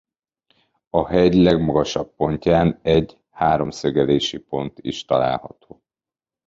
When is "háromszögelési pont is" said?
3.29-5.05